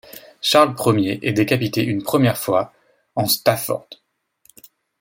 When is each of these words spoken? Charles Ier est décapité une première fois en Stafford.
Charles 0.41 0.73
Ier 0.99 1.19
est 1.21 1.31
décapité 1.31 1.83
une 1.83 2.01
première 2.01 2.39
fois 2.39 2.73
en 3.15 3.27
Stafford. 3.27 3.87